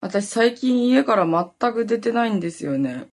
[0.00, 3.08] 私最近家から全く出てないんですよね。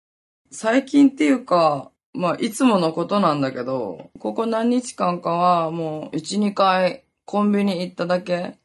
[0.53, 8.57] 最近っていうか、まあ、いつものことなんだけど、ここ何日間かはもう1、2回コンビニ行っただけ。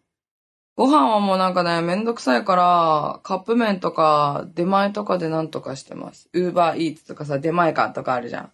[0.78, 6.29] ご飯はもうなんかね、めんどくさいから、カップ麺とか出前とかでなんとかしてます。
[6.33, 8.51] ウーバーイーツとかさ、出前館とかあるじゃ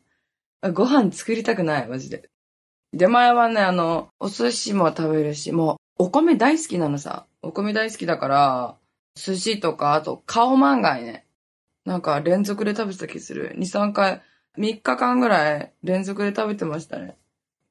[0.63, 0.73] ん。
[0.73, 2.29] ご飯作りたくない、マジで。
[2.93, 7.27] 出前はね、あの、お寿司も食べるし、もう、お米大好きなのさ。
[7.41, 8.75] お米大好きだから、
[9.17, 11.25] 寿司とか、あと、顔漫画ね。
[11.85, 13.55] なんか連続で食べてた気する。
[13.57, 14.21] 2、3回、
[14.57, 17.17] 3日間ぐらい連続で食べてましたね。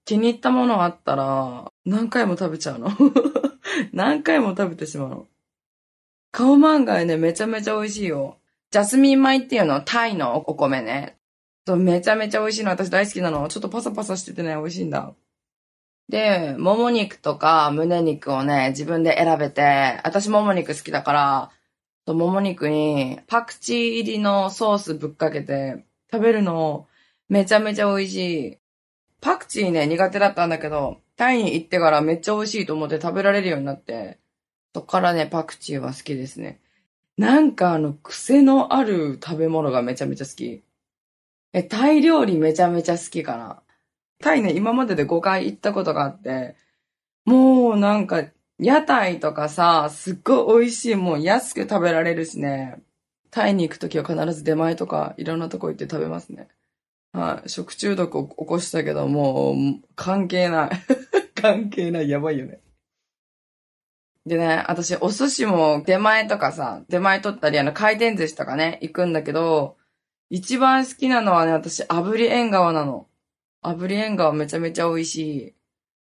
[0.05, 2.91] 気に入ったものあったら、何回も食べちゃうの。
[3.93, 5.27] 何回も食べてしまうの。
[6.33, 8.39] 顔漫画ね、めちゃめちゃ美味しいよ。
[8.71, 11.17] ジャスミン米っていうの、タイのお米ね。
[11.67, 12.71] そうめちゃめちゃ美味しいの。
[12.71, 13.49] 私大好きなの。
[13.49, 15.15] ちょっとパサパサしててね、美味しいんだ。
[16.09, 21.13] で、もも肉とか胸肉をね、自分で選べて、私もも肉好きだか
[22.07, 26.87] ら、もも肉にパクチー入りのソースぶっかけて食べるの
[27.29, 28.17] めちゃめちゃ美味し
[28.53, 28.59] い。
[29.21, 34.19] パクチーね、苦手だったんだけど、タイに行ってからめっちゃ美味しいと思って食べられるようになって、
[34.75, 36.61] そっからね、パクチーは好きですね。
[37.17, 40.63] なんかあの、癖のある食べ物がめちゃめちゃ好き。
[41.53, 43.63] え、タイ料理めちゃめちゃ好きかな。
[44.21, 46.57] タイね、今までで5回行ったことがあって、
[47.25, 48.25] もうなんか、
[48.59, 52.81] 屋台とかさ、すっごい美味しいもん安く食べられるしね。
[53.31, 56.49] タイに行くときは必ず出前とかいろんなとこ行って食べますね。
[57.13, 59.57] はい、食中毒を起こしたけど、もう、
[59.95, 60.71] 関係ない。
[61.35, 62.09] 関係ない。
[62.09, 62.61] やばいよね。
[64.27, 69.77] でね、私、お寿司も出前とかさ、出前取ったり、あの、回転寿司とかね、行くんだけど、
[70.31, 73.07] 一番好きなのはね、私、炙り縁側なの。
[73.75, 75.55] 炙り縁側めちゃめちゃ美味しい。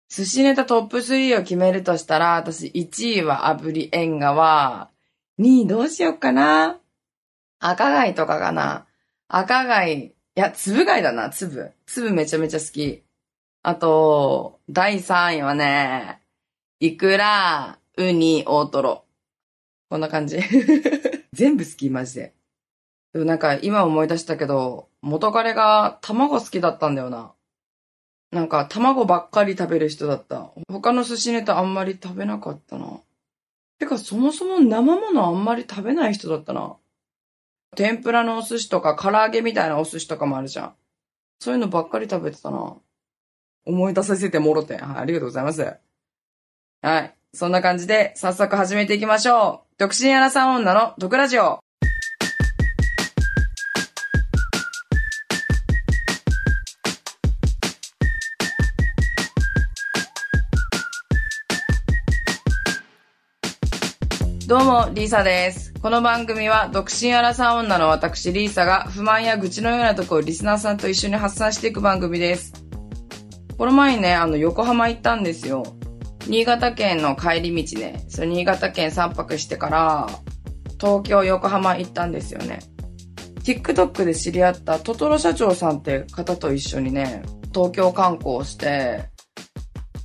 [0.10, 4.90] 寿司ネタトップ3を決めるとしたら、私1位は炙り縁側。
[5.40, 6.80] 2位どうしよっかな
[7.60, 8.86] 赤貝とかかな
[9.28, 10.08] 赤貝。
[10.08, 11.72] いや、粒貝だな、粒。
[11.86, 13.04] 粒めちゃめちゃ好き。
[13.62, 16.22] あと、第3位はね、
[16.80, 19.06] イクラ、ウニ、大トロ。
[19.90, 20.40] こんな感じ。
[21.34, 22.34] 全部好き、マジで。
[23.14, 27.34] でもなんか今思い出したけど、元彼が卵好きだったんだよな。
[28.32, 30.52] なんか卵ばっかり食べる人だった。
[30.70, 33.02] 他の寿司ネタあんまり食べなかったな。
[33.80, 36.76] てかそもそも生ものあんまり食べない人だったな。
[37.76, 40.74] 天ぷらのお寿司とか唐揚げみたいなお寿司とかもあるじゃん。
[41.40, 42.76] そういうのばっかり食べてたな。
[43.66, 44.78] 思い出させてもろて。
[44.78, 45.78] はい、ありがとうございます。
[46.82, 47.16] はい。
[47.34, 49.76] そんな感じで早速始めていきましょう。
[49.78, 51.60] 独身アラサー女の毒ラジオ。
[64.50, 65.76] どうも、リーサです。
[65.80, 72.52] この番組は、独身アラサー女の私、リーサが、不満や愚痴のようなとこをリスナーさんと一緒に発散していく番組です。
[73.60, 75.62] この前ね、あの、横浜行ったんですよ。
[76.26, 80.08] 新潟県の帰り道ね、それ新潟県3泊してから、
[80.80, 82.58] 東京、横浜行ったんですよね。
[83.44, 87.22] TikTok で知り合ったトトロ社長さんって方と一緒にね、
[87.54, 89.10] 東京観光して、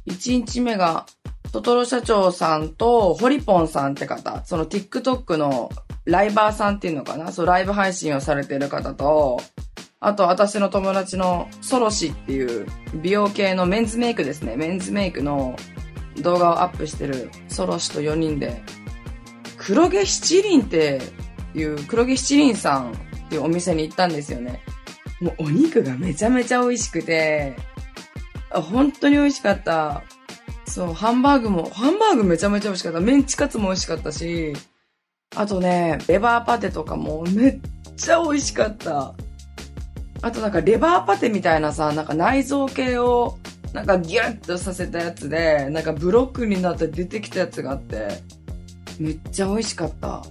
[0.07, 1.07] 1日目が
[1.55, 5.71] トトロ社長さんと、ホリポンさんって方、その TikTok の
[6.05, 7.31] ライバーさんっていうのかな？
[7.31, 9.41] そう、ライブ配信をされてる方と、
[10.01, 12.67] あと私の友達のソロシっていう
[12.97, 14.57] 美容系のメンズメイクですね。
[14.57, 15.55] メンズメイクの
[16.23, 18.61] 動画をアップしてるソロシと4人で、
[19.57, 21.03] 黒毛七輪って
[21.55, 22.95] いう黒毛七輪さんっ
[23.29, 24.61] ていうお店に行ったんですよね。
[25.21, 27.55] もうお肉がめちゃめちゃ美味しくて、
[28.51, 30.03] 本当に美味しかった。
[30.67, 33.01] そう、ハンバーグも、ハンバーグめちゃめちゃ美味しかった。
[33.01, 34.55] メンチカツも美味しかったし、
[35.37, 37.61] あとね、レバーパテとかもめっ
[37.97, 39.15] ちゃ美味しかった。
[40.23, 43.39] あとなんかレバーパテみたいなさ、なんか内臓系を
[43.73, 48.23] なんかギュッとさせたやつで、なんかブロックになって出てきたやつがあって、
[48.99, 50.23] めっちゃ美味しかった。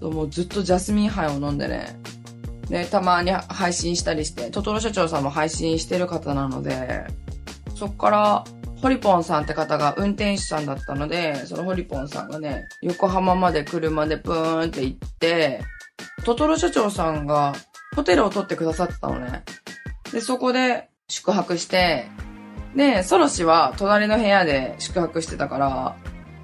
[0.00, 1.98] もうずっとジャスミン杯を飲んでね、
[2.68, 7.04] ね、たまに配信したりして、トトロ社長さんも配信してる方なので、
[7.74, 8.44] そっから
[8.80, 15.62] ホリポンさんって方が運転手さんだったので、そのホリポンさんがね、横浜まで車でプーンって行って、
[16.24, 17.54] トトロ社長さんが
[17.96, 19.42] ホテルを取ってくださってたのね。
[20.12, 22.06] で、そこで宿泊して、
[22.76, 25.96] で、ソロ氏は隣の部屋で宿泊してたから、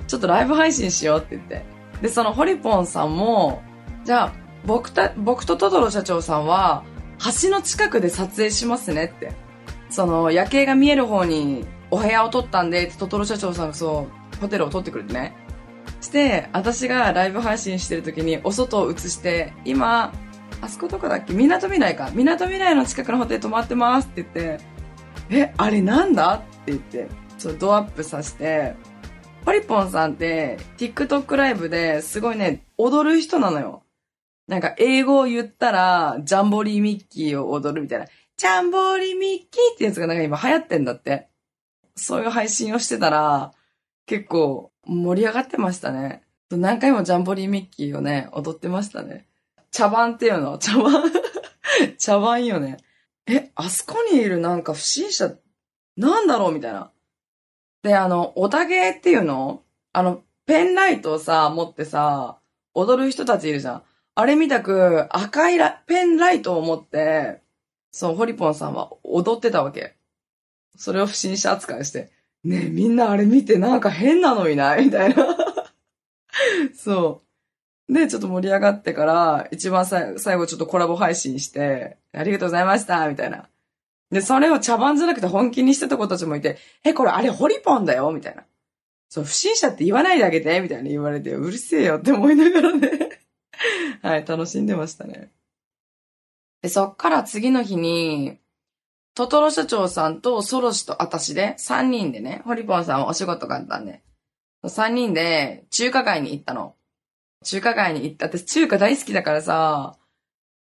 [0.09, 1.65] ちょっとライブ配信しようって言って。
[2.03, 3.63] で、そのホリポンさんも、
[4.05, 4.33] じゃあ、
[4.67, 6.85] 僕た、僕とトトロ社長さんは、
[7.43, 9.33] 橋の近くで撮影しますねって。
[9.91, 15.37] その、夜景が見える方にお部屋を取ったんで、トトロ社長さんがそう、ホテルを取ってくれてね。
[16.01, 20.13] して、私がライブ配信してる時にお外を映して、今、
[20.61, 21.33] あそこどこだっけ？
[21.33, 22.11] 港未来か。
[22.13, 24.65] 港未来の近くのホテル泊まってますって言って、
[25.31, 26.35] え、あれなんだ？
[26.35, 27.07] って言って、
[27.39, 28.75] そう、ドアップさせて、
[29.45, 33.83] ポリポンさんって、TikTok ライブですごいね、踊る人なのよ。
[34.49, 38.07] なんか、英語を言ったら、ジャンボリーミッキーを踊るみたいな。
[38.37, 41.29] ジャンボリーミッキーってやつがなんか今流行ってんだって。
[41.97, 43.53] そういう配信をしてたら、
[44.07, 46.23] 結構盛り上がってましたね。
[46.51, 49.27] 何回もジャンボリーミッキーをね、踊ってましたね。
[49.71, 51.11] 茶番っていうの茶番
[51.99, 52.79] 茶番よね。
[53.27, 55.35] え、あそこにいるなんか不審者、
[55.97, 56.91] なんだろうみたいな。
[57.83, 59.63] で、あの、おたげっていうの？
[59.93, 62.39] あの、ペンライトをさ、持ってさ、
[62.75, 63.83] 踊る人たちいるじゃん。
[64.17, 67.41] あれみたく赤いラペンライトを持って、
[67.91, 69.97] そう、ホリポンさんは踊ってたわけ。
[70.77, 72.11] それを不審者扱いして、
[72.43, 74.85] ねえ、みんなあれ見てなんか変なのいない？
[74.87, 75.37] みたいな。
[76.75, 77.23] そ
[77.89, 77.93] う。
[77.93, 83.49] で、ちょっと盛り上がってから、一番最最後ちょっとコラボ配信して、ありがとうございましたみたいな。
[84.11, 88.11] で、それを茶番じゃなくて本気にしてた子たちもいて、え、これあれホリポンだよ？
[88.13, 88.45] みたいな。
[89.09, 93.21] そう、不審者って言わないであげてみたいな言われて、うるせえよって思いながらね。
[94.03, 95.31] はい、楽しんでましたね。
[96.63, 98.39] で、そっから次の日に、
[99.15, 104.03] トトロ社長さんとソロシと私で、3人でね、ホリポンさんはお仕事があったんで、
[104.65, 106.75] 3人で中華街に行ったの。
[107.45, 108.27] 中華街に行った。
[108.27, 109.97] 私中華大好きだからさ、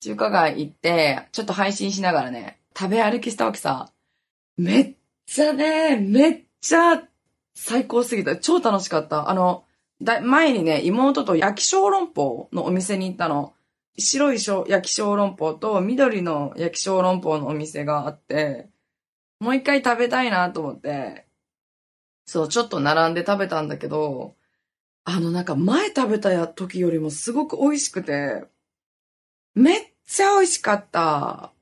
[0.00, 3.90] 中華街行って、ちょっと配信しながらね、食べ歩きしたわけさ。
[4.58, 4.94] めっ
[5.26, 7.02] ちゃね、めっちゃ
[7.54, 8.36] 最高すぎた。
[8.36, 9.30] 超楽しかった。
[9.30, 9.64] あの、
[10.02, 13.54] だ前にね、妹と焼き小籠包のお店に行ったの。
[13.96, 18.68] 白い焼き小籠包と緑の焼き小籠包のお店があって、
[19.40, 21.26] もう一回食べたいなと思って、
[22.26, 24.36] そう、ちょっと並んで食べたんだけど、
[25.04, 28.44] あのなんか前食べた時よりもすごく美味しくて、
[29.54, 31.52] めっちゃ美味しかった。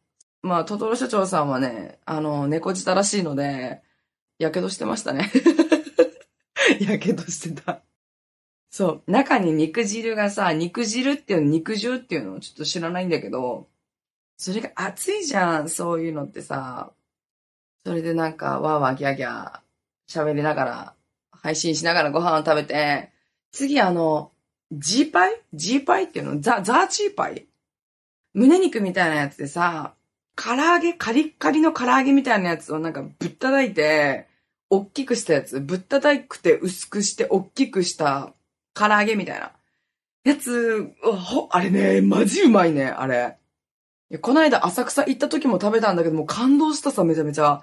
[0.42, 3.82] まあ、トトロ社長さんはね、あの、猫舌らしいので、
[4.38, 5.30] やけどしてましたね。
[6.80, 7.82] やけどしてた。
[8.72, 9.10] そう。
[9.10, 13.68] 中に肉汁がさ、肉汁っていうの、肉汁っていうのをちょっと知らないんだけど、
[14.38, 16.90] それが熱いじゃん、そういうのってさ。
[17.84, 19.60] それでなんか、わーわーギャーギャー
[20.08, 20.94] 喋りながら、
[21.32, 23.12] 配信しながらご飯を食べて、
[23.50, 24.32] 次あの、
[24.72, 25.38] ジーパイ？
[25.52, 26.40] ジーパイっていうの？
[26.40, 27.46] ザ、ザーチーパイ？
[28.32, 29.92] 胸肉みたいなやつでさ、
[30.34, 34.28] 唐揚げ、カリッカリの唐揚げみたいなやつをなんかぶったたいて、
[34.70, 38.32] 大きくしたやつ、ぶったたくて薄くして大きくした
[38.74, 39.52] 唐揚げみたいな。
[40.24, 40.92] やつ、
[41.50, 43.38] あれね、マジうまいね、あれ。
[44.10, 47.62] いやこの間浅草行った時も食べたんだけど、も感動したさ、めちゃめちゃ。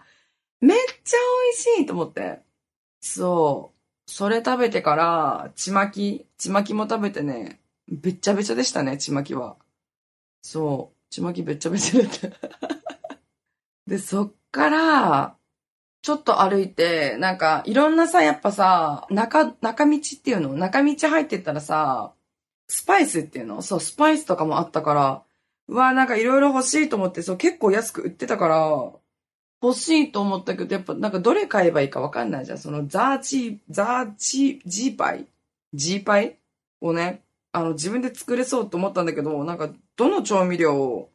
[0.61, 2.41] めっちゃ美味しいと思って。
[2.99, 4.11] そう。
[4.11, 9.57] それ食べてから、ちまき、ちまきも食べてね、べっちゃべちゃでしたね、ちまきは。
[10.41, 10.97] そう。
[11.11, 13.19] ちまきべっちゃべちゃだった。
[13.87, 15.37] で、そっから、
[16.01, 20.53] ちょっと歩いて、なんか、いろんなさ、やっぱさ、中、中道っていうの？
[20.55, 22.13] 中道入ってったらさ、
[22.67, 23.61] スパイスっていうの？
[23.61, 25.23] そう、スパイスとかもあったから、
[25.67, 28.91] うわ、なんかいろいろ欲しいと思って、そう、結構安く売ってたから、
[29.61, 32.57] 欲しいと思ったけど、やっぱなんかどれ買えばいいかわかんないじゃん。
[32.57, 35.25] そのザーチー、ザーチー、ジーパイ？
[35.73, 36.37] ジーパイ？
[36.79, 41.09] をね、あの、自分で作れそうと思ったんだけど、なんか、どの調味料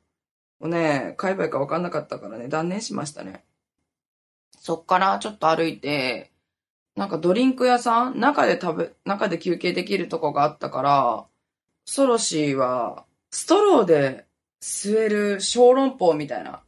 [0.60, 3.42] をね、買えばいいかわかんなかったからね、断念しましたね。
[4.64, 6.32] そっからちょっと歩いて、
[6.96, 11.26] なんかドリンク屋さん中で食べ、中で休憩できるとこがあったから、
[11.84, 14.24] ソロシーは、ストローで
[14.62, 16.62] 吸える小籠包みたいな。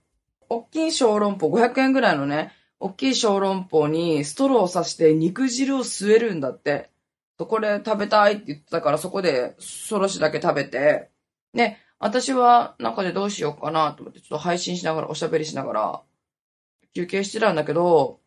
[0.51, 6.91] 大きい小籠包、500円ぐらいのね、大きい小籠包にストローを刺して肉汁を吸えるんだって。
[7.39, 11.09] こで食べたいって言ってたから、そこでソロシだけ食べて、
[11.55, 16.03] で、私は中でどうしようかなと思って、ちょっと配信しながら、おしゃべりしながら、
[16.97, 18.21] 休憩してたんだけど、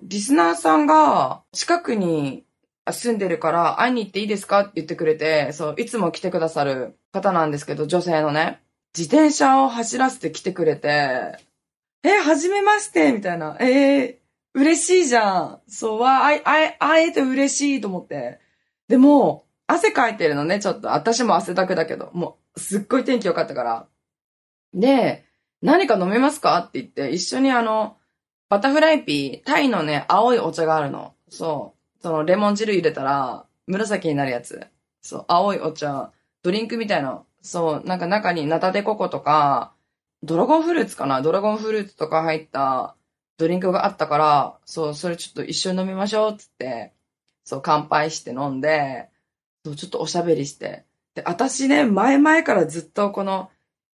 [0.00, 2.44] リスナーさんが近くに
[2.88, 8.62] 住んでるから会いに行っていいですかって言ってくれて、そう、いつも来てくださる方なんですけど、女性のね、
[8.96, 11.36] 自転車を走らせて来てくれて、
[12.04, 13.56] え、はじめましてみたいな。
[13.60, 14.16] えー、
[14.54, 15.60] 嬉しいじゃん。
[15.66, 18.38] そう、わ、あ、あ、会えて嬉しいと思って。
[18.88, 20.94] でも、汗かいてるのね、ちょっと。
[20.94, 22.10] 私も汗だくだけど。
[22.12, 23.86] もう、すっごい天気良かったから。
[24.74, 25.24] で、
[25.62, 27.96] 何か飲めますかって言って、一緒にあの、
[28.52, 31.14] バタフライピー、タイのね、青いお茶があるの。
[31.30, 32.02] そう。
[32.02, 34.66] その、レモン汁入れたら、紫になるやつ。
[35.00, 37.22] そう、青いお茶、ドリンクみたいな。
[37.40, 39.72] そう、なんか中にナタデココとか、
[40.22, 41.22] ドラゴンフルーツかな？
[41.22, 42.94] ドラゴンフルーツとか入った
[43.38, 46.92] ドリンクがあったから、そう、それちょっと一緒に飲みましょうっつって、
[47.44, 49.08] そう、乾杯して飲んで、
[49.64, 50.84] そう、ちょっとおしゃべりして。
[51.14, 53.48] で、私ね、前々からずっとこの、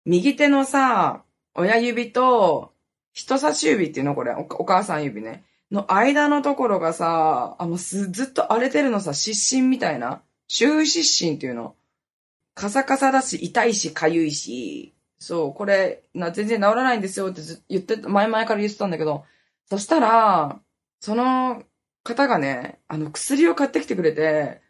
[0.06, 2.72] 右手のさ、親指と、
[3.16, 4.14] 人差し指っていうの？
[4.14, 5.42] これお、お母さん指ね。
[5.70, 10.20] の間のところがさ、あの、す、ずっと荒れてるのさ、湿疹みたいな。
[10.48, 11.74] 終湿疹っていうの。
[12.54, 14.94] カサカサだし、痛いし、かゆいし。
[15.18, 19.24] そう、これ、な、全然治らないんですよってず言って、前々から言ってたんだけど、
[19.70, 20.60] そしたら、
[21.00, 21.62] その
[22.04, 24.60] 方がね、あの、薬を買ってきてくれて、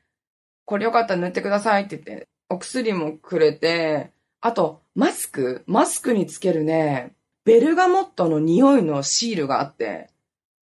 [0.64, 7.15] これよかったら塗ってくださいって言って、お薬もくれて、あと、マスクマスクにつけるね、
[7.46, 10.10] ベルガモットの匂いのシールがあって、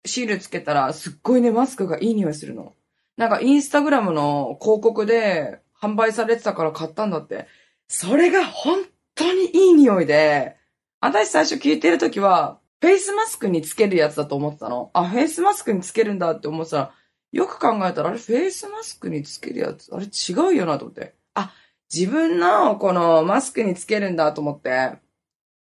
[0.05, 2.75] シールつけたらすっごいね、マスクがいい匂いするの。
[3.15, 7.47] なんかインスタグラムの広告で販売されてたから買ったんだって。
[7.87, 8.83] それが本
[9.15, 10.57] 当にいい匂いで、
[10.99, 14.91] 私最初聞いてるときは、フェイスマスクにつけるやつだと思ってたの。
[14.93, 16.93] あ、フェイスマスクにつけるんだって思ってたら、
[17.31, 21.15] よく考えたら、あれフェイスマスクにつけるやつ、あれ違うよなと思って。
[21.33, 21.53] あ、
[21.93, 25.02] 自分のこのマスクにつけるんだと思って。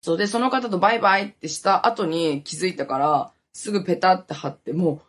[0.02, 5.02] そうで、その方とバイバイってした後に気づいたから、すぐペタって貼って、もう、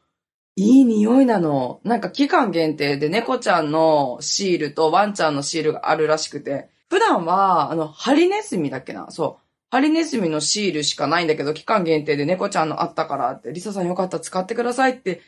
[0.56, 1.80] いい匂いなの。
[1.82, 9.10] なんか期間限定で猫ちゃんのシールとワンちゃんのシールがあるらしくて、普段は、あの、ハリネズミだっけな？
[9.10, 9.42] そう。
[9.70, 15.22] ハリネズミのシールしかないんだけど、期間限定で猫ちゃんのあったからって、リサさんよかったら使ってくださいって、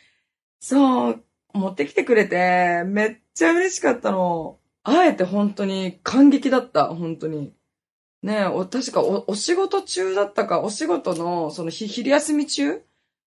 [0.61, 4.59] そう、持ってきてくれて、めっちゃ嬉しかったの。
[4.83, 7.55] あえて本当に感激だった、本当に。
[8.25, 12.83] ねえ、お、確かお、お仕事中だったか、お仕事の、そのひ、昼休み中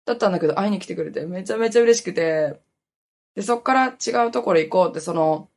[0.06, 2.58] だったんだけど、会いに来てくれて、めちゃめちゃ嬉しくて。
[3.34, 5.50] で、そっから違うところ行こうって、その、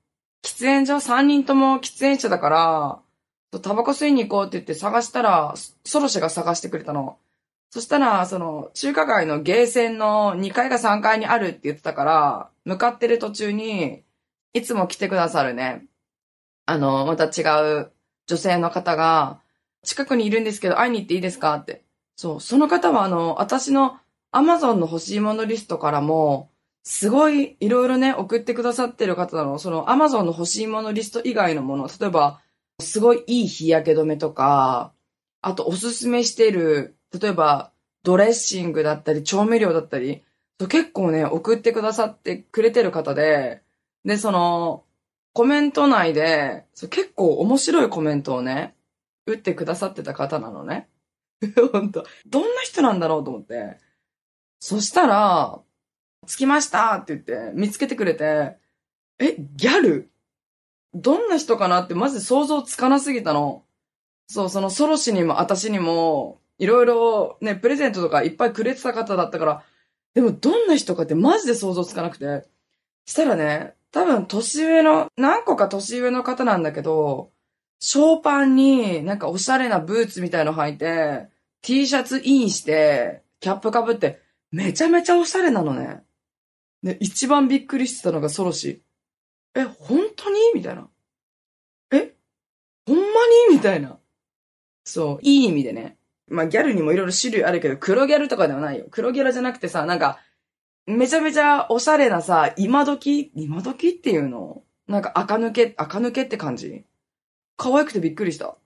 [0.43, 5.53] 喫煙所、3人とも喫煙者だから、タバコ吸いに行こうって言って探したら、
[5.86, 7.17] ソロシが探してくれたの。
[7.69, 14.03] そしたら、その、中華街のゲーセンの2階か3階にあるって言ってたから、向かってる途中に、
[14.51, 15.86] いつも来てくださるね。
[16.65, 17.43] あの、また違
[17.81, 17.93] う
[18.29, 19.39] 女性の方が、
[19.83, 21.81] 近くにいるんですけど、会いに行っていいですかって。
[22.15, 23.98] そう、その方はあの、私の
[24.31, 26.51] Amazon の欲しいものリストからも、
[26.83, 29.57] すごいいろいろね、送ってくださってる方なの。
[29.57, 32.39] その Amazon の欲しいものリスト以外のもの、例えば、
[32.79, 34.93] すごいいい日焼け止めとか、
[35.41, 37.71] あとおすすめしてる、例えば、
[38.03, 40.21] ドレッシングだったり、調味料だったり、
[40.67, 43.63] 結構ね、送ってくださってくれてる方で、
[44.05, 44.83] で、その、
[45.33, 48.75] コメント内で、結構面白いコメントをね、
[49.25, 50.89] 打ってくださってた方なのね。
[51.71, 53.77] 本当どんな人なんだろうと思って。
[54.59, 55.62] そしたら、
[56.27, 58.57] 着きましたって言って、見つけてくれて、
[59.19, 60.09] え、ギャル？
[60.93, 61.81] どんな人かな？
[61.81, 63.63] ってマジ想像つかなすぎたの。
[64.27, 69.63] そう、そのソロシにも私にも、いろいろね、プレゼントとかいっぱいくれてた方だったから、
[70.13, 72.45] でもどんな人かってマジで想像つかなくて。
[73.05, 77.31] したらね、多分年上の、何個か年上の方なんだけど、
[77.79, 81.29] ショーパンになんかおしゃれなブーツみたいの履いて、
[81.62, 86.03] T シャツインして、キャップかぶって、めちゃめちゃおしゃれなのね。
[86.84, 88.81] で、一番びっくりしてたのがソロシ。
[89.55, 90.39] え、本当に？
[90.53, 90.88] みたいな。
[91.91, 92.13] え
[92.86, 93.03] ほんま
[93.50, 93.55] に？
[93.55, 93.98] みたいな。
[94.84, 95.98] そう、いい意味でね。
[96.27, 98.86] まあ、ギャルにもいろいろ種類あるけど、黒ギャルとかではないよ。
[98.91, 100.19] 黒ギャルじゃなくてさ、なんか、
[100.89, 103.31] めちゃめちゃおしゃれなさ、今時？
[103.36, 103.89] 今時？
[103.89, 104.63] っていうの？
[104.88, 106.84] なんか赤抜け、赤抜けって感じ？
[107.58, 108.58] 可愛くてびっくりした。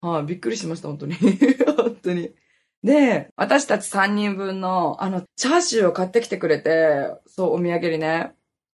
[0.00, 1.14] はい、びっくりしました、本当に。
[1.76, 2.34] 本当に。
[2.84, 8.34] で、私たち3人分の、あの、チャーシューを買ってきてくれて、そう、お土産にね。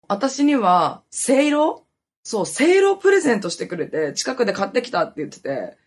[0.07, 1.85] 私には、せいろ
[2.23, 5.77] そう、せいろプレゼントしてくれて、近くで買ってきたって言ってて、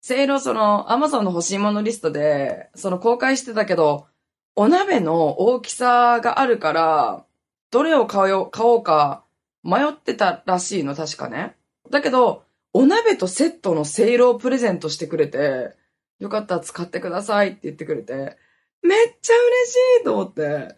[0.00, 4.06] せいろその、アマゾンの欲しいものリストで、その公開してたけど、
[4.54, 7.24] お鍋の大きさがあるから、
[7.70, 9.24] どれを買おう買おうか
[9.62, 11.56] 迷ってたらしいの、確かね。
[11.90, 12.44] だけど、
[12.74, 15.74] お鍋とセットのせいろをプレゼントしてくれて、
[16.18, 18.36] よかったら使ってくださいって言ってくれて、
[18.82, 20.76] めっちゃ嬉しいと思って。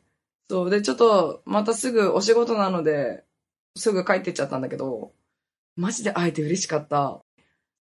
[0.49, 0.71] そう。
[0.71, 3.25] で、ちょっと、またすぐお仕事なので、
[3.76, 5.12] すぐ帰ってっちゃったんだけど、
[5.76, 7.21] マジで会えて嬉しかった。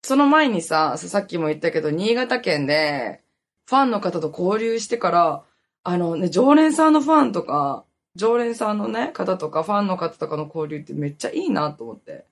[0.04, 3.22] その前にさ、さっきも言ったけど、新潟県で、
[3.68, 5.44] ファンの方と交流してから、
[5.90, 12.26] あのね、常連さんのファンとか、常連さんのね、方とか、ファンの方とかの交流ってめっちゃいいなと思って。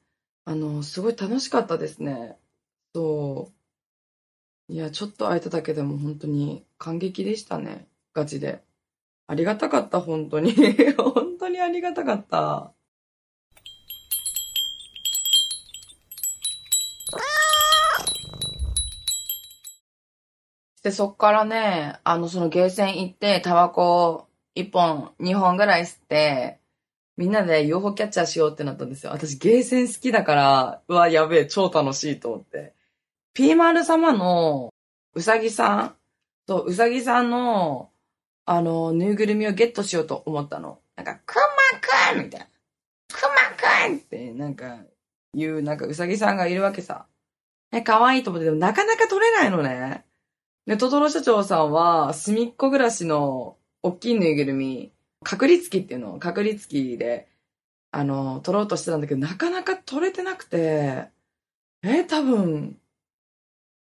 [0.43, 2.37] あの、すごい楽しかったですね。
[2.93, 3.53] そ
[4.69, 4.73] う。
[4.73, 7.87] いや、ちょっと会えただけでも本当に感激でしたね。
[8.13, 8.61] ガチで。
[9.25, 10.51] ありがたかった、本当に。
[10.97, 12.73] 本当にありがたかった。
[20.85, 26.59] で、そっからね、あの、そのゲーセン行って、タバコ1本、2本ぐらい吸って、
[27.17, 29.11] みんなで UFO キャッチャーしようってなったんですよ。
[29.11, 32.75] 私ゲーセン好きだから、うわ、やべえ、超楽しいと思って。
[33.33, 34.71] ピーマル様の
[35.15, 35.95] うさぎさん
[36.45, 37.89] と、うさぎさんの、
[38.45, 40.81] あの、ぬいぐるみをゲットしようと思ったの。
[40.95, 41.33] なんか、く
[42.13, 42.45] まくんみたいな。
[43.11, 44.77] くまくんって、なんか、
[45.33, 47.07] いう、なんかうさぎさんがいるわけさ。
[47.71, 50.05] え、可愛いと思って、でもなかなか取れないのね。
[50.65, 54.91] で、トトロ社長さんは、隅っこ暮らしの、大きいぬいぐるみ、
[55.23, 57.27] 確率機っていうのを確率機で、
[57.91, 61.09] あの、取ろうとしてたんだけど、なかなか取れてなくて、
[61.83, 62.79] え、多分、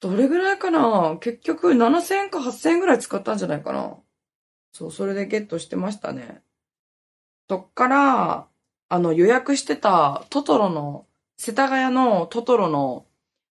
[0.00, 1.18] どれぐらいかな？
[1.20, 3.96] 結局7000円か8000円ぐらい使ったんじゃないかな
[4.72, 6.42] そう、それでゲットしてましたね。
[7.48, 8.48] そっから、
[8.88, 11.06] あの、予約してたトトロの、
[11.36, 13.06] 世田谷のトトロの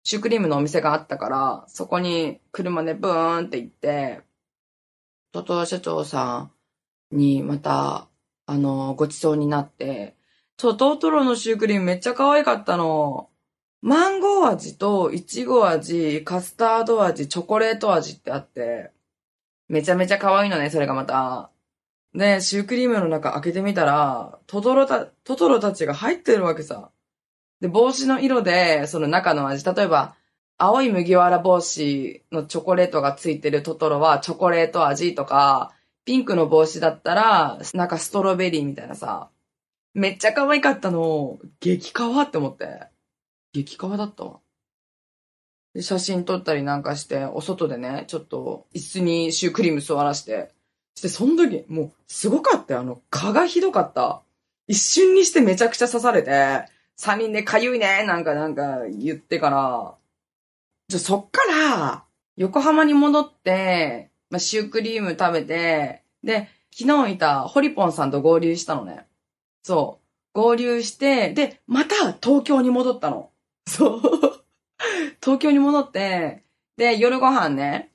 [0.06, 4.20] シュークリームのお店があったから、そこに車でブーンって行って、
[5.32, 6.52] トトロ社長さ
[7.10, 8.06] んにまた、
[8.46, 10.14] あの、ごちそうになって、
[10.58, 13.30] そう、トトロのシュークリームめっちゃ可愛かったの。
[13.82, 18.92] マンゴー味とイチゴ味、カスタード味、チョコレート味ってあって、
[19.68, 21.50] めちゃめちゃ可愛いのね、それがまた。
[22.14, 26.92] で、シュークリームの中開けてみたら、トトロた、トトロたちが入ってるわけさ。
[27.60, 30.14] で、帽子の色で、その中の味、例えば、
[30.58, 39.28] 青い麦わら帽子のチョコレートがついてるトトロはチョコレート味とか、ピンクの帽子だったら、なんかストロベリーみたいなさ。
[39.92, 41.38] めっちゃ可愛かったの。
[41.60, 42.82] 激可愛って思って。
[43.52, 44.40] 激可愛だったわ。
[45.74, 50.50] で、写真撮ったりなんかして、お外でね、ちょっと椅子にシュークリーム座らして。
[50.94, 52.80] して、その時、もう、すごかったよ。
[52.80, 54.22] あの、蚊がひどかった。
[54.68, 56.64] 一瞬にしてめちゃくちゃ刺されて、
[56.96, 59.94] 三人でかゆいね、なんかなんか言ってから、
[60.88, 62.04] じゃ、そっから、
[62.36, 69.06] 横浜に戻って、まあ、シュークリーム食べて、で、昨日いたホリポンさんと合流したのね。
[69.62, 70.00] そ
[70.34, 70.40] う。
[70.40, 73.30] 合流して、で、また東京に戻ったの。
[73.66, 74.00] そう。
[75.22, 76.44] 東京に戻って、
[76.76, 77.92] で、夜ご飯ね、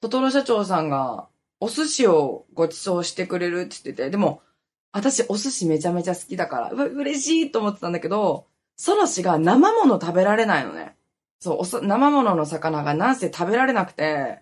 [0.00, 1.28] トトロ社長さんが、
[1.60, 4.42] お寿司をご馳走してくれるって言ってて、でも、
[4.92, 8.46] 私お寿司めちゃめちゃ好きだから、う、嬉しいと思ってたんだけど、
[8.76, 10.96] ソロシが生もの食べられないのね。
[11.40, 14.40] そう、生ものの魚がなんせ食べられなくて、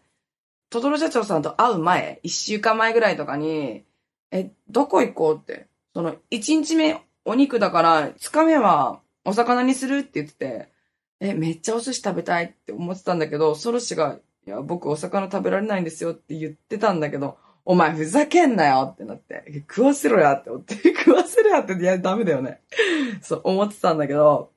[0.70, 3.84] トトロ社長さんと会う前、一週間前ぐらいとかに、
[4.30, 5.68] え、どこ行こうって。
[5.94, 10.72] その、一日目お肉だから、二日目はお魚にするって言ってて、
[11.20, 22.62] え、めっちゃお寿司食べたいって思ってたんだけど、ソロシが、いや、僕お魚食べられないんですよって言ってたんだけど、お前ふざけんなよってなって、食わせろやって思って、 食わせろやって、いや、ダメだよね。
[23.20, 24.52] そう、思ってたんだけど、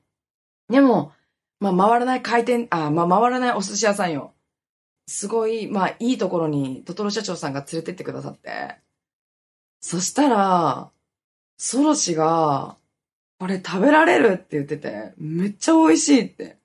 [0.68, 1.12] でも、
[1.58, 4.32] まあ、回らない回転、あ、まあ、回らないお寿司屋さんよ。
[5.08, 8.76] すごい、まあ、いいところに、トトロ社長さんが連れてってくださって。
[9.80, 10.92] そしたら、
[11.56, 12.76] ソロシが、
[13.40, 16.58] これ食べられるって言ってて、めっちゃ美味しいって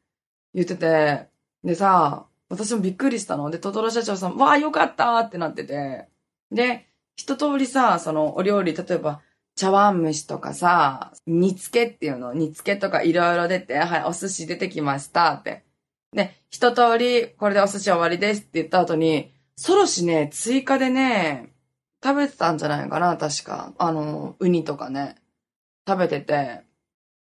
[0.53, 1.27] 言ってて、
[1.63, 3.49] でさ、私もびっくりしたの。
[3.49, 6.07] で、トトロ社長さん、わあ、よかったってなってて。
[6.55, 9.21] で、一通りさ、そのお料理、例えば、
[9.55, 15.63] 茶碗蒸しとかさ、煮付けっていうの、煮付けとかいろいろ出て、はい、お寿司出てきましたって。
[16.11, 21.53] で、一通り、これでお寿司終わりですって言った後に、ソロシね、追加でね、
[22.03, 23.73] 食べてたんじゃないかな、確か。
[23.77, 25.15] あの、ウニとかね、
[25.87, 26.63] 食べてて、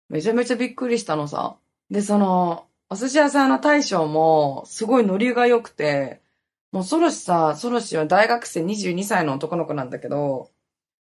[0.09, 1.57] めちゃめちゃびっくりしたのさ。
[1.89, 6.21] で、その、お寿司屋さんの大将も、すごいノリが良くて、
[6.71, 10.51] もうソロシさ、ソロシは大学生22歳の男の子なんだけど、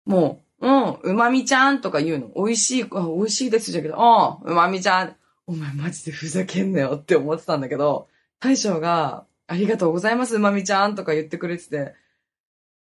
[0.06, 2.32] もう、うん、うまみちゃんとか言うの。
[2.36, 5.16] 美味しい、あ美味しいですじゃけど、うん、うまみちゃん。
[5.48, 8.08] お前マジでふざけんなよって思ってたんだけど、
[8.40, 11.94] 大将が、ありがとうございます、うまみちゃんとか言ってくれてて、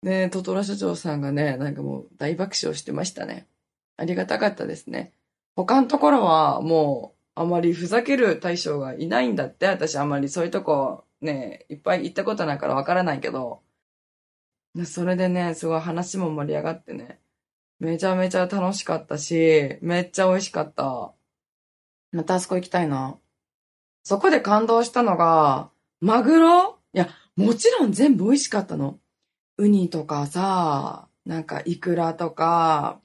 [0.02, 3.46] ねトトロ社長さんがね、なんかもう大爆笑してましたね。
[3.96, 5.12] ありがたかったですね。
[5.54, 13.62] 他のところはもう、あまりふざける大将がいないんだって、私あんまりそういうとこね、いっぱい行ったことないからわからないけど、
[14.84, 17.20] それでね、すごい話も盛り上がってね、
[17.78, 21.12] めちゃめちゃ楽しかったし、めっちゃ美味しかった。
[22.12, 23.18] またあそこ行きたいな。
[24.02, 26.78] そこで感動したのが、マグロ？
[26.92, 28.98] いや、もちろん全部美味しかったの。
[29.58, 33.00] ウニとかさ、なんかイクラとか、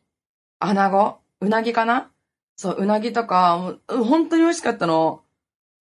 [0.60, 1.20] アナゴ？
[1.42, 2.12] うなぎかな？
[2.56, 5.24] そう、うなぎとか、本当に美味しかったの。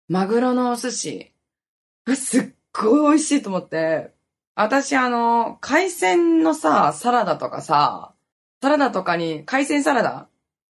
[0.09, 1.33] マグロのお寿司。
[2.15, 4.15] すっごい美味しいと思って。
[4.55, 8.15] 私あの、海鮮のさ、サラダとかさ、
[8.63, 10.29] サラダとかに、海鮮サラダ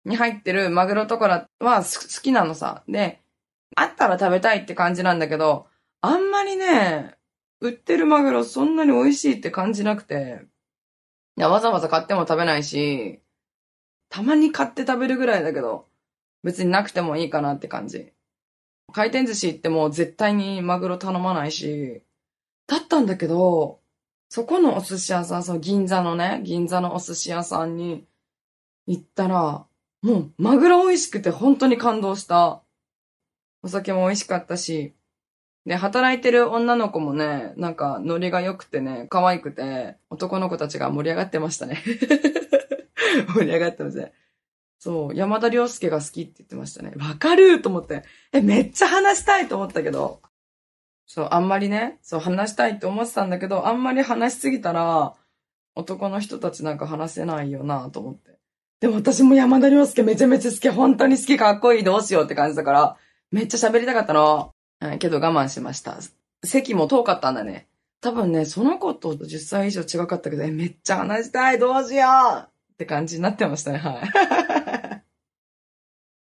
[0.06, 2.84] に入ってるマグロとかは好きなのさ。
[2.88, 3.22] で、
[3.76, 5.68] あったら食べたいって感じなんだけど、
[6.02, 7.18] あんまりね、
[7.60, 10.46] 売ってるマグロそんなに美味しいって感じなくて、
[11.36, 13.22] わざわざ買っても食べないし、
[14.10, 15.88] たまに買って食べるぐらいだけど、
[16.44, 18.14] 別になくてもいいかなって感じ。
[18.94, 22.04] 回転寿司行っても絶対にマグロ頼まないし、
[22.68, 23.80] だったんだけど、
[24.30, 28.06] そこのお寿司屋さん、その銀座のね、銀座のお寿司屋さんに
[28.86, 29.66] 行ったら、
[30.02, 32.62] もうマグロ美味しくて本当に感動した。
[33.64, 34.94] お酒も美味しかったし、
[35.66, 41.84] で、働いてる女の子もね、なんかノリが良くてね、可愛くて、男の子たちが盛り上がってましたね。
[43.36, 44.14] 盛り上がってますね。
[44.80, 46.94] そう、山田涼介が好きって言ってましたね。
[46.98, 48.04] わかると思って。
[48.32, 50.22] え、めっちゃ話したいと思ったけど。
[51.08, 55.16] そう、あんまりね、そう、話したいって思ってたんだけど、あんまり話しすぎたら、
[55.74, 58.38] 男の人たちなんか話せないよなと思って。
[58.80, 62.98] でも私も山田涼介めちゃめちゃ好き、本当に好き、かっこいい、どうしようって感じだから、
[63.32, 64.52] めっちゃ喋りたかったの。
[64.80, 65.98] はい、けど我慢しました。
[66.44, 67.68] 席も遠かったんだね。
[68.02, 74.57] 多分ね、その子と10歳以上違かったけど、え、めっちゃ話したい、どうしようって感じになってましたね、はい。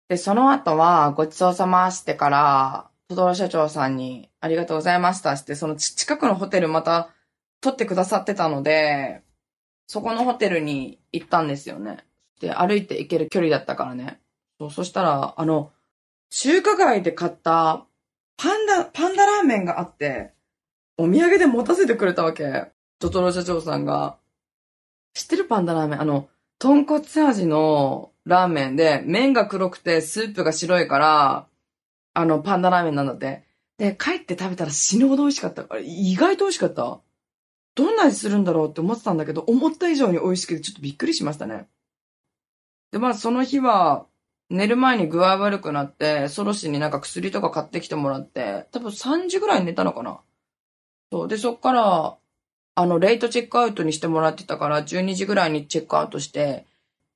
[0.09, 7.11] で、その後は、ごちそうさましてから、トドロ社長さんに、ありがとうございましたして、その近くのホテルまた
[7.61, 9.23] 取ってくださってたので、
[9.87, 12.05] そこのホテルに行ったんですよね。
[12.41, 14.21] で、歩いて行ける距離だったからね。
[14.59, 15.73] そう、そしたら、あの、
[16.31, 17.85] 中華街で買った
[18.37, 20.33] パンダ、パンダラーメンがあって、
[20.97, 22.71] お土産で持たせてくれたわけ。
[22.99, 24.17] トトロ社長さんが。
[25.15, 26.01] 知ってるパンダラーメン？
[26.01, 31.47] あの、豚骨味のラーメンで、麺が黒くてスープが白いから、
[32.15, 33.45] あの、パンダラーメンなんだって。
[33.79, 35.65] で、帰って食べたら死ぬほど美味しかった。
[35.69, 37.01] あれ、意外と美味しかった？
[37.75, 41.69] どんな味するんだろうって思ってたんだけど、思った以上に美味しくてちょっとびっくりしましたね。
[42.91, 44.07] で、まあその日は、
[44.51, 50.21] 寝る前に具合悪くなって、ソロシになんか薬とか買ってきてもらって、多分3時ぐらい寝たのかな。
[51.13, 51.29] そう。
[51.29, 52.17] で、そっから、
[52.75, 56.67] あの、レイトチェックアウトにしてもらってたから、12時ぐらいにチェックアウトして、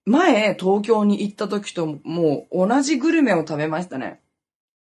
[0.04, 4.20] 前、東京に行った時ともう同じグルメを食べましたね。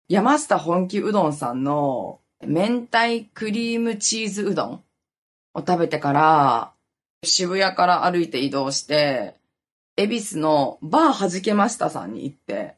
[0.10, 4.84] 山下本気うどんさんの明太クリームチーズうどん
[5.54, 6.74] を食べてから、
[7.24, 9.36] 渋谷から歩いて移動して、
[9.96, 12.76] 恵比寿のバー弾けましたさんに行って、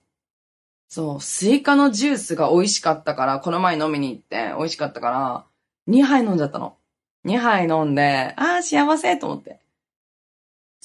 [0.90, 5.46] そう、スイカのジュースが美味しかったから、この前飲みに行って美味しかったから、
[5.94, 6.78] 2杯飲んじゃったの。
[7.26, 9.60] 2杯飲んで、ああ、幸せと思って。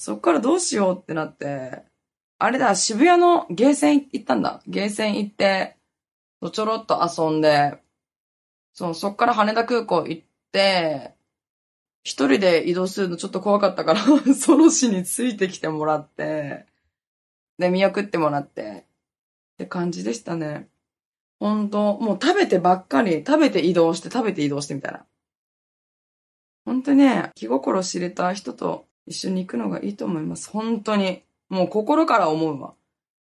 [0.01, 1.83] そっからどうしようってなって、
[2.39, 4.63] あれだ、渋谷のゲーセン行ったんだ。
[4.65, 5.77] ゲーセン行って、
[6.51, 7.77] ちょろっと遊んで、
[8.73, 11.13] そう、そっから羽田空港行って、
[12.01, 14.01] 一人で移動するのちょっと怖かったから
[14.33, 16.65] その市についてきてもらって、
[17.59, 18.87] で、見送ってもらって、
[19.53, 20.67] って感じでしたね。
[21.39, 25.05] ほんと、もう食べてばっかり、食べて移動して、食べて移動してみたいな。
[26.65, 30.49] ほんとね、気心知れた人と一緒に行くのがいいと思います。
[30.49, 31.23] 本当に。
[31.49, 32.73] もう心から思うわ。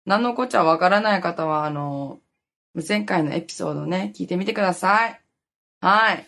[0.06, 2.20] 何のこっちゃわからない方は、あの、
[2.88, 5.20] 前回のエピソードね、聞いてみてください。
[5.80, 6.26] はい。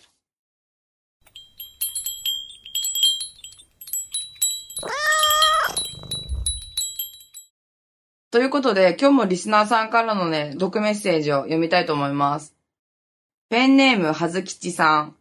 [8.33, 12.57] ということで、今日もリスナーさんからのね、読メッセージを読みたいと思います。
[13.51, 15.17] ペンネームはずきちさん。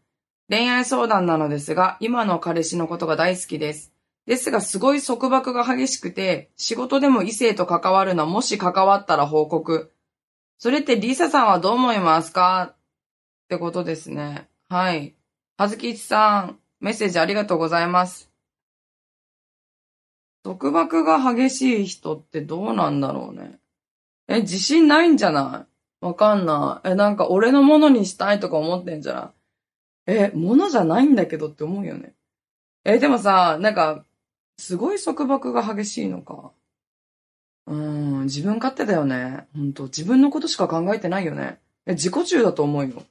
[0.49, 3.91] 恋愛相談なのですが、今の彼氏のことが大好きです。
[4.27, 9.91] ですが、すごい束縛が激しくて、仕事でも異性と関わるのもし関わったら報告。
[10.57, 12.73] それってリサさんはどう思いますか？
[12.73, 12.75] っ
[13.49, 14.47] てことですね。
[14.69, 15.15] はい。
[15.57, 18.29] はずきいちさん、メッセージありがとうございます。
[20.43, 23.59] 束縛が激しい人ってどうなんだろうね。
[24.27, 25.65] え、自信ないんじゃな
[26.01, 26.05] い？
[26.05, 26.89] わかんない。
[26.89, 29.33] え、なんか俺のものにしたいとか思ってんじゃな
[30.07, 30.17] い？
[30.17, 32.13] え、ものじゃないんだけどって思うよね。
[32.85, 34.05] え、でもさ、なんか、
[34.61, 36.51] すごい束縛が激しいのか。
[37.65, 39.47] うん、自分勝手だよね。
[39.55, 41.59] ほんと、自分のことしか考えてないよね。
[41.87, 43.03] え、自己中だと思うよ。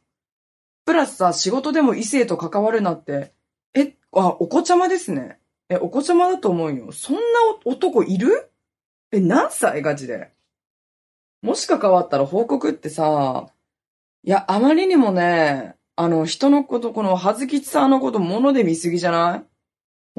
[0.84, 3.32] プラスさ、仕事でも異性と関わるなって、
[3.74, 5.38] え、あ、お子ちゃまですね。
[5.68, 6.92] え、お子様だと思うよ。
[6.92, 7.20] そんな
[7.64, 8.50] 男いる？
[9.10, 10.30] え、何歳ガチで？
[11.42, 13.48] もし関わったら報告ってさ、
[14.22, 19.44] いや、あまりにもね、あの、人のこと、この、はずきちさんのこと、物で見すぎじゃない？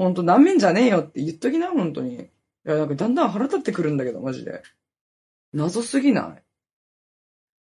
[0.01, 2.15] ほんと、なめんじゃねえよって言っときな、ほんとに。
[2.15, 2.27] い
[2.63, 4.63] や、なんかだんだん腹立ってくるんだけど、マジで。
[5.53, 6.41] 謎すぎない？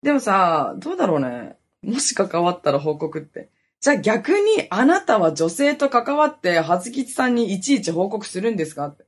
[0.03, 1.57] でもさ、どうだろうね。
[1.83, 3.51] もし関わったら報告って。
[3.81, 9.05] じゃあ逆にあなたは女性と関わってはずきちさんにいちいち報告するんですかって。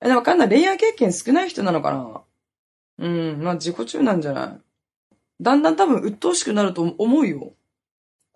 [0.00, 0.48] え、わかんない。
[0.48, 1.90] 恋愛経験少ない人なのか
[2.98, 3.06] な？
[3.06, 4.60] うん、まあ自己中なんじゃない？
[5.40, 7.52] だんだん多分鬱陶しくなると思うよ。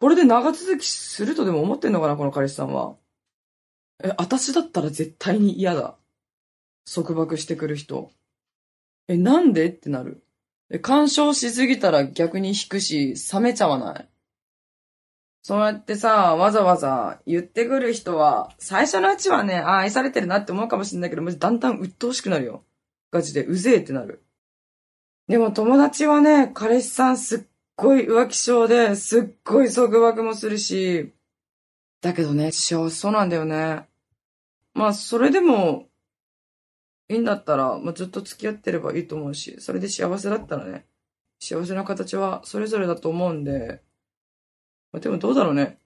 [0.00, 2.96] これで長続きするとでも思ってんのかなこの彼氏さんは？
[4.02, 5.96] え、私だったら絶対に嫌だ。
[6.92, 8.10] 束縛してくる人。
[9.08, 10.22] え、なんでってなる。
[10.70, 14.08] え、干渉しすぎたら逆に引くし、冷めちゃわない
[15.44, 22.64] そうやってさ、わざわざ言ってくる人は、最初のうちはね、あ愛されてるなって思うかもしれないけど、だんだん鬱陶しくなるよ。
[23.10, 24.24] ガチで、うぜえってなる。
[25.28, 27.40] でも友達はね、彼氏さんすっ
[27.76, 31.12] ごい浮気症で、すっごい束縛もするし、
[32.00, 33.88] だけどね、幸せそうなんだよね。
[34.74, 35.88] まあ、それでも、
[37.08, 40.86] いいんだったら、まあ、ずっと付き合ってればいいと思うし、それで幸せだったらね、
[41.40, 43.82] 幸せな形はそれぞれだと思うんで、
[44.92, 45.78] まあ、でもどうだろうね。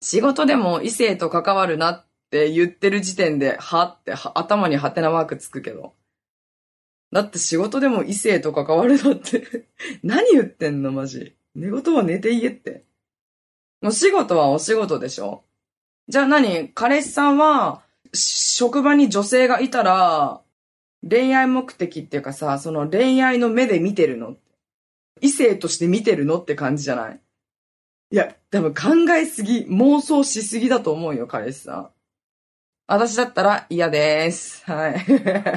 [0.00, 5.94] 仕事でも異性と関わるなって言ってる時点で、はって頭にハテナマークつくけど。
[7.12, 9.68] だって仕事でも異性と関わるのって
[10.02, 11.34] 何言ってんのマジ。
[11.54, 12.84] 寝言は寝て言えって。
[13.82, 15.44] お仕事はお仕事でしょ
[16.08, 16.68] じゃあ何？
[16.74, 20.40] 彼氏さんは、職場に女性がいたら、
[21.08, 24.36] 恋愛目的っていうかさ、その恋愛の目で見てるの？
[25.20, 27.20] 異性として見てるのって感じじゃない？
[28.10, 31.90] いや、多分考えすぎ、妄想しすぎだと思うよ、彼氏さん。
[32.86, 34.64] 私だったら嫌です。
[34.64, 35.04] はい。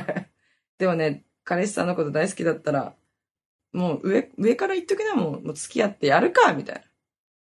[0.80, 2.96] でもね、彼氏さんのこと大好きだったら、
[3.72, 6.82] もう上、上から言っときなもん、もう付き合ってやるか、みたいな。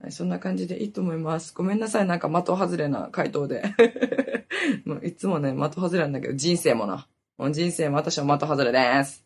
[0.02, 1.54] はい、そんな感じでいいと思います。
[1.54, 3.62] ごめんなさい、なんか的外れな回答で。
[4.84, 7.06] もういつもね、的外れなんだけど、人生もな。
[7.38, 9.24] もう人生も私は的外れです。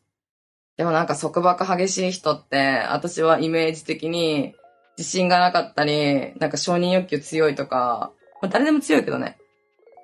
[0.76, 4.54] でもなんか束縛激しい人って、私はイメージ的に
[4.98, 8.12] 自信がなかったり、なんか承認欲求強いとか、
[8.42, 9.38] まあ、誰でも強いけどね。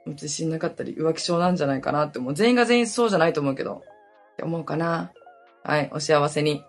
[0.07, 2.35] 自信なかったり浮気症なんじゃないかなって思う。
[2.35, 3.83] 全員が全員そうじゃないと思うけど。
[4.33, 5.13] って思うかな。
[5.65, 6.65] はい、お幸せに。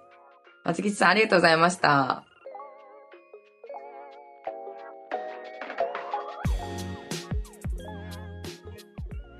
[0.65, 2.25] 松吉さんありがとうございました。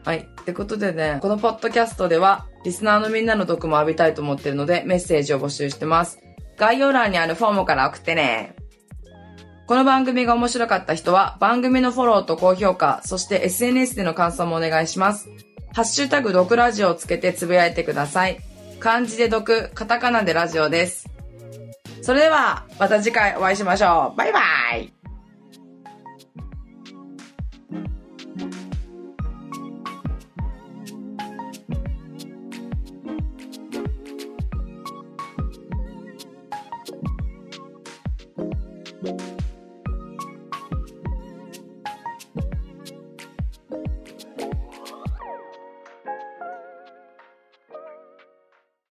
[0.03, 0.19] はい。
[0.19, 6.19] ってことでね、このポッドキャストでは、リスナーのみんなの毒も浴びたいと思ってるので、メッセージを募集してます。
[6.57, 8.55] 概要欄にあるフォームから送ってね。
[9.65, 15.29] この番組が面白かった人は、番組のフォローと高評価、そして SNS での感想もお願いします。
[15.73, 18.39] ハッシュタグ毒ラジオをつけてつぶやいてください。
[18.79, 21.09] 漢字で毒、カタカナでラジオです。
[22.01, 24.17] それでは、また次回お会いしましょう。
[24.17, 24.39] バイバ
[24.75, 25.02] イ